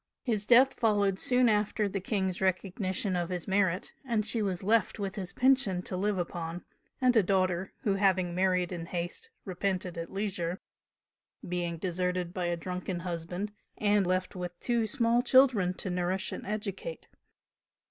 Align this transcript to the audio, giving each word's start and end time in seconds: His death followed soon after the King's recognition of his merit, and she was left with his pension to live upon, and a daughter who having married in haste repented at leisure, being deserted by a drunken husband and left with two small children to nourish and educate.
His 0.23 0.47
death 0.47 0.73
followed 0.73 1.19
soon 1.19 1.47
after 1.47 1.87
the 1.87 1.99
King's 2.01 2.41
recognition 2.41 3.15
of 3.15 3.29
his 3.29 3.47
merit, 3.47 3.93
and 4.03 4.25
she 4.25 4.41
was 4.41 4.63
left 4.63 4.97
with 4.97 5.13
his 5.13 5.31
pension 5.31 5.83
to 5.83 5.95
live 5.95 6.17
upon, 6.17 6.65
and 6.99 7.15
a 7.15 7.21
daughter 7.21 7.71
who 7.83 7.93
having 7.93 8.33
married 8.33 8.71
in 8.71 8.87
haste 8.87 9.29
repented 9.45 9.99
at 9.99 10.11
leisure, 10.11 10.59
being 11.47 11.77
deserted 11.77 12.33
by 12.33 12.45
a 12.45 12.57
drunken 12.57 13.01
husband 13.01 13.51
and 13.77 14.07
left 14.07 14.35
with 14.35 14.59
two 14.59 14.87
small 14.87 15.21
children 15.21 15.71
to 15.75 15.91
nourish 15.91 16.31
and 16.31 16.47
educate. 16.47 17.07